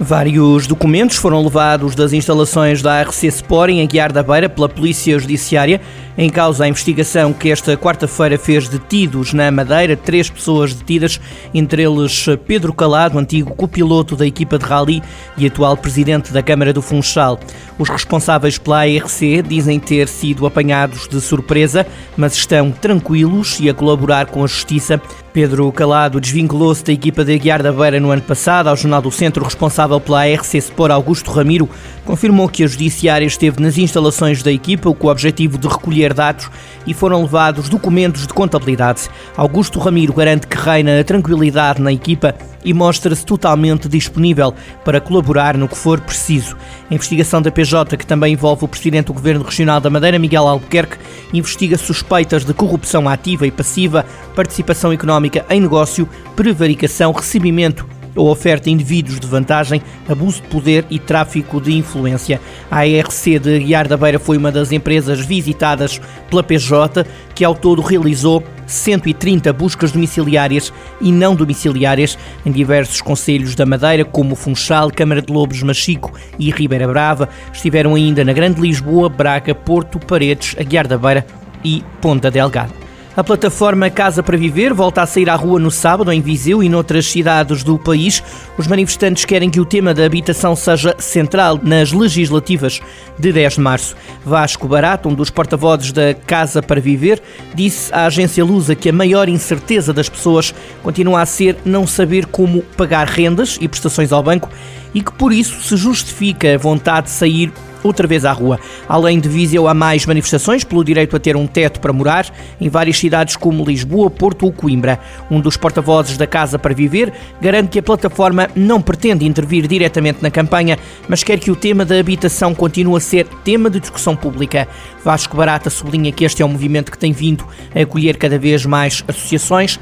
[0.00, 5.18] Vários documentos foram levados das instalações da ARC Sport em Aguiar da Beira pela Polícia
[5.18, 5.80] Judiciária.
[6.16, 11.20] Em causa a investigação que esta quarta-feira fez detidos na Madeira, três pessoas detidas,
[11.52, 15.02] entre eles Pedro Calado, antigo copiloto da equipa de rally
[15.36, 17.38] e atual presidente da Câmara do Funchal.
[17.76, 21.84] Os responsáveis pela ARC dizem ter sido apanhados de surpresa,
[22.16, 25.00] mas estão tranquilos e a colaborar com a Justiça.
[25.38, 28.66] Pedro Calado desvinculou-se da equipa de Aguiar da Beira no ano passado.
[28.66, 31.68] Ao Jornal do Centro, responsável pela ARC Sport, Augusto Ramiro,
[32.04, 36.50] confirmou que a Judiciária esteve nas instalações da equipa com o objetivo de recolher dados
[36.84, 39.08] e foram levados documentos de contabilidade.
[39.36, 42.34] Augusto Ramiro garante que reina a tranquilidade na equipa
[42.64, 44.54] e mostra-se totalmente disponível
[44.84, 46.56] para colaborar no que for preciso.
[46.90, 50.46] A investigação da PJ, que também envolve o Presidente do Governo Regional da Madeira, Miguel
[50.46, 50.98] Albuquerque,
[51.32, 58.68] investiga suspeitas de corrupção ativa e passiva, participação económica em negócio, prevaricação, recebimento ou oferta
[58.68, 62.40] a indivíduos de vantagem, abuso de poder e tráfico de influência.
[62.70, 67.54] A ARC de Guiar da Beira foi uma das empresas visitadas pela PJ, que ao
[67.54, 74.90] todo realizou 130 buscas domiciliárias e não domiciliárias em diversos conselhos da Madeira, como Funchal,
[74.90, 77.28] Câmara de Lobos, Machico e Ribeira Brava.
[77.52, 81.24] Estiveram ainda na Grande Lisboa, Braga, Porto, Paredes, Aguiar da Beira
[81.64, 82.87] e Ponta Delgada.
[83.18, 86.68] A plataforma Casa para Viver volta a sair à rua no sábado em Viseu e
[86.68, 88.22] noutras cidades do país.
[88.56, 92.80] Os manifestantes querem que o tema da habitação seja central nas legislativas
[93.18, 93.96] de 10 de março.
[94.24, 97.20] Vasco Barato, um dos porta-vozes da Casa para Viver,
[97.56, 102.24] disse à agência Lusa que a maior incerteza das pessoas continua a ser não saber
[102.24, 104.48] como pagar rendas e prestações ao banco
[104.94, 108.58] e que por isso se justifica a vontade de sair outra vez à rua.
[108.88, 112.26] Além de Viseu, há mais manifestações pelo direito a ter um teto para morar
[112.60, 115.00] em várias cidades como Lisboa, Porto ou Coimbra.
[115.30, 120.22] Um dos porta-vozes da Casa para Viver garante que a plataforma não pretende intervir diretamente
[120.22, 124.16] na campanha, mas quer que o tema da habitação continue a ser tema de discussão
[124.16, 124.68] pública.
[125.04, 128.66] Vasco Barata sublinha que este é um movimento que tem vindo a acolher cada vez
[128.66, 129.78] mais associações,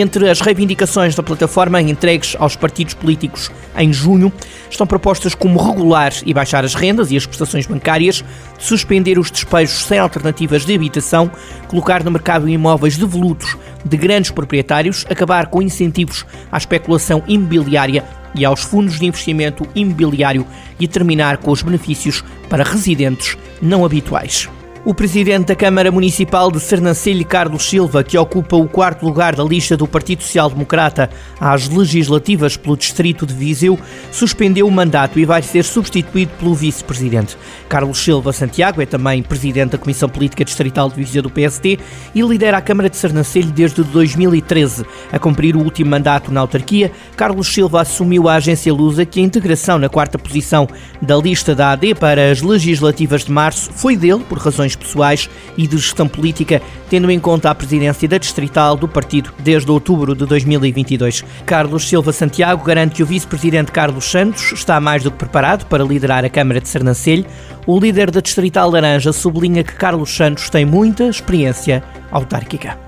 [0.00, 4.32] entre as reivindicações da plataforma entregues aos partidos políticos em junho,
[4.70, 8.24] estão propostas como regular e baixar as rendas e as prestações bancárias,
[8.58, 11.30] suspender os despejos sem alternativas de habitação,
[11.68, 18.44] colocar no mercado imóveis devolutos de grandes proprietários, acabar com incentivos à especulação imobiliária e
[18.44, 20.46] aos fundos de investimento imobiliário
[20.78, 24.48] e terminar com os benefícios para residentes não habituais.
[24.86, 29.42] O presidente da Câmara Municipal de Sernancelho, Carlos Silva, que ocupa o quarto lugar da
[29.42, 31.10] lista do Partido Social Democrata
[31.40, 33.76] às legislativas pelo distrito de Viseu,
[34.12, 37.36] suspendeu o mandato e vai ser substituído pelo vice-presidente.
[37.68, 41.80] Carlos Silva Santiago é também presidente da Comissão Política Distrital de Viseu do PSD
[42.14, 44.86] e lidera a Câmara de Sernancelho desde 2013.
[45.10, 49.24] A cumprir o último mandato na autarquia, Carlos Silva assumiu a agência Lusa que a
[49.24, 50.68] integração na quarta posição
[51.02, 55.66] da lista da AD para as legislativas de março foi dele por razões pessoais e
[55.66, 60.26] de gestão política, tendo em conta a presidência da distrital do partido desde outubro de
[60.26, 61.24] 2022.
[61.44, 65.84] Carlos Silva Santiago garante que o vice-presidente Carlos Santos está mais do que preparado para
[65.84, 67.26] liderar a Câmara de Sernancelho.
[67.66, 72.78] O líder da distrital Laranja sublinha que Carlos Santos tem muita experiência autárquica.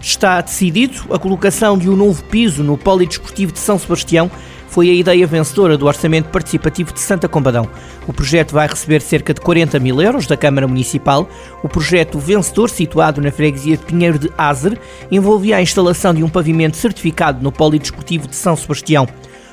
[0.00, 4.30] Está decidido a colocação de um novo piso no Polidesportivo de São Sebastião
[4.74, 7.70] foi a ideia vencedora do Orçamento Participativo de Santa Combadão.
[8.08, 11.28] O projeto vai receber cerca de 40 mil euros da Câmara Municipal.
[11.62, 14.76] O projeto vencedor, situado na freguesia de Pinheiro de Azer,
[15.12, 19.06] envolvia a instalação de um pavimento certificado no Polidesportivo de São Sebastião.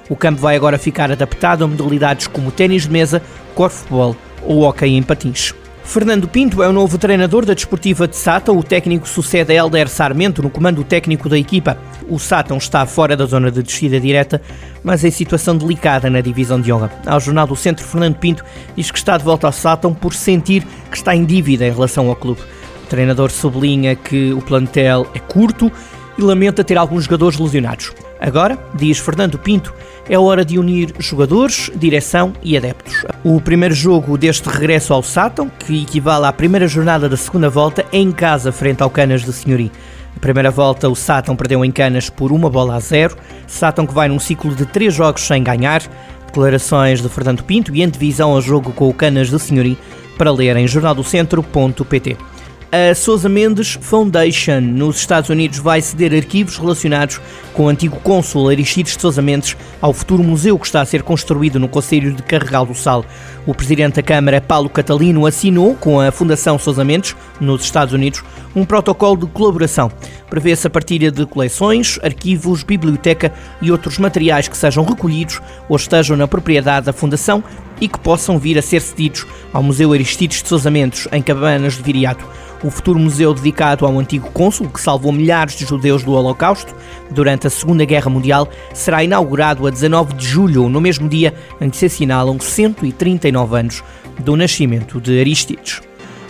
[0.09, 3.21] O campo vai agora ficar adaptado a modalidades como ténis de mesa,
[3.53, 5.53] corfball ou hockey em patins.
[5.91, 8.53] Fernando Pinto é o novo treinador da Desportiva de Sata.
[8.53, 11.77] O técnico sucede a Helder Sarmento no comando técnico da equipa.
[12.07, 14.41] O Sátão está fora da zona de descida direta,
[14.85, 16.89] mas em situação delicada na divisão de honra.
[17.05, 18.41] Ao Jornal do Centro, Fernando Pinto
[18.73, 22.07] diz que está de volta ao Sátão por sentir que está em dívida em relação
[22.07, 22.39] ao clube.
[22.85, 25.69] O treinador sublinha que o plantel é curto
[26.17, 27.91] e lamenta ter alguns jogadores lesionados.
[28.21, 29.73] Agora, diz Fernando Pinto,
[30.07, 33.03] é hora de unir jogadores, direção e adeptos.
[33.23, 37.83] O primeiro jogo deste regresso ao Sátão, que equivale à primeira jornada da segunda volta,
[37.91, 39.71] é em casa frente ao Canas de Senhorim.
[40.13, 43.17] Na primeira volta, o Sátão perdeu em Canas por uma bola a zero.
[43.47, 45.81] Sátão que vai num ciclo de três jogos sem ganhar.
[46.27, 49.75] Declarações de Fernando Pinto e antevisão ao jogo com o Canas de Senhorim
[50.17, 52.17] para ler em jornaldocentro.pt.
[52.73, 57.19] A Sousa Mendes Foundation, nos Estados Unidos, vai ceder arquivos relacionados
[57.53, 61.03] com o antigo cônsul Aristides de Sousa Mendes ao futuro museu que está a ser
[61.03, 63.03] construído no Conselho de Carregal do Sal.
[63.45, 68.23] O presidente da Câmara, Paulo Catalino, assinou com a Fundação Sousa Mendes, nos Estados Unidos,
[68.55, 69.91] um protocolo de colaboração.
[70.29, 76.15] Prevê-se a partilha de coleções, arquivos, biblioteca e outros materiais que sejam recolhidos ou estejam
[76.15, 77.43] na propriedade da Fundação
[77.81, 81.75] e que possam vir a ser cedidos ao Museu Aristides de Sousa Mendes, em Cabanas
[81.75, 82.25] de Viriato
[82.63, 86.75] o futuro museu dedicado ao antigo cônsul que salvou milhares de judeus do Holocausto
[87.09, 91.69] durante a Segunda Guerra Mundial será inaugurado a 19 de julho, no mesmo dia em
[91.69, 93.83] que se assinalam 139 anos
[94.19, 95.81] do nascimento de Aristides.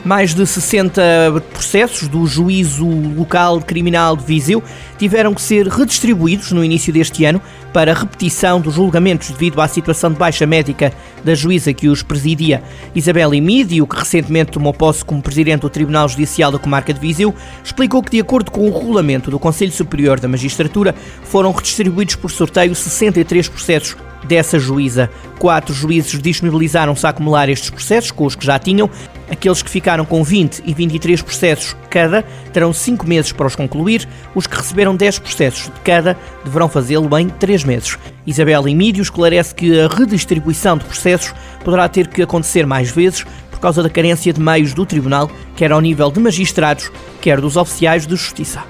[0.04, 4.64] Mais de 60 processos do Juízo Local Criminal de Viseu
[4.98, 7.40] tiveram que ser redistribuídos no início deste ano
[7.72, 10.92] para repetição dos julgamentos devido à situação de baixa médica
[11.24, 12.64] da juíza que os presidia.
[12.96, 17.34] Isabel Emídio, que recentemente tomou posse como presidente do Tribunal Judicial da Comarca de Viseu,
[17.64, 20.96] explicou que, de acordo com o regulamento do Conselho Superior da Magistratura,
[21.26, 25.10] foram redistribuídos por sorteio 63 processos dessa juíza.
[25.40, 28.90] Quatro juízes disponibilizaram-se a acumular estes processos com os que já tinham.
[29.32, 34.06] Aqueles que ficaram com 20 e 23 processos cada terão 5 meses para os concluir.
[34.36, 37.98] Os que receberam 10 processos de cada deverão fazê-lo em 3 meses.
[38.28, 41.34] Isabel Emídio esclarece que a redistribuição de processos
[41.64, 45.72] poderá ter que acontecer mais vezes por causa da carência de meios do Tribunal, quer
[45.72, 46.92] ao nível de magistrados,
[47.22, 48.62] quer dos oficiais de justiça.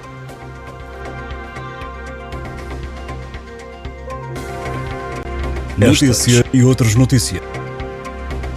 [5.76, 7.61] Notícia e outras notícias.